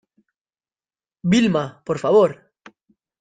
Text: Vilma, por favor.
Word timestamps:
Vilma, 1.31 1.63
por 1.85 1.97
favor. 2.03 2.31